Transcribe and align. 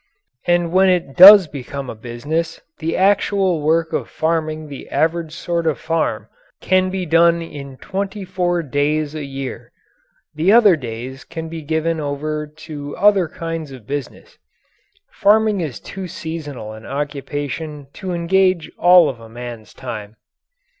And 0.47 0.71
when 0.71 0.89
it 0.89 1.15
does 1.15 1.45
become 1.45 1.87
a 1.87 1.93
business 1.93 2.59
the 2.79 2.97
actual 2.97 3.61
work 3.61 3.93
of 3.93 4.09
farming 4.09 4.67
the 4.67 4.89
average 4.89 5.31
sort 5.31 5.67
of 5.67 5.77
farm 5.77 6.27
can 6.59 6.89
be 6.89 7.05
done 7.05 7.43
in 7.43 7.77
twenty 7.77 8.25
four 8.25 8.63
days 8.63 9.13
a 9.13 9.23
year. 9.25 9.71
The 10.33 10.53
other 10.53 10.75
days 10.75 11.23
can 11.23 11.49
be 11.49 11.61
given 11.61 11.99
over 11.99 12.47
to 12.47 12.97
other 12.97 13.27
kinds 13.27 13.71
of 13.71 13.85
business. 13.85 14.39
Farming 15.11 15.61
is 15.61 15.79
too 15.79 16.07
seasonal 16.07 16.73
an 16.73 16.83
occupation 16.83 17.85
to 17.93 18.11
engage 18.11 18.71
all 18.79 19.07
of 19.07 19.19
a 19.19 19.29
man's 19.29 19.71
time. 19.71 20.15